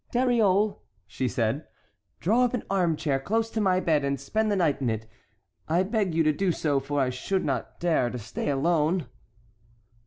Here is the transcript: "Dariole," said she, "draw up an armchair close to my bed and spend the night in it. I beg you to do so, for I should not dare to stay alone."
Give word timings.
"Dariole," 0.11 0.81
said 1.07 1.61
she, 1.61 1.61
"draw 2.21 2.45
up 2.45 2.55
an 2.55 2.63
armchair 2.71 3.19
close 3.19 3.51
to 3.51 3.61
my 3.61 3.79
bed 3.79 4.03
and 4.03 4.19
spend 4.19 4.51
the 4.51 4.55
night 4.55 4.81
in 4.81 4.89
it. 4.89 5.05
I 5.67 5.83
beg 5.83 6.15
you 6.15 6.23
to 6.23 6.33
do 6.33 6.51
so, 6.51 6.79
for 6.79 6.99
I 6.99 7.11
should 7.11 7.45
not 7.45 7.79
dare 7.79 8.09
to 8.09 8.17
stay 8.17 8.49
alone." 8.49 9.05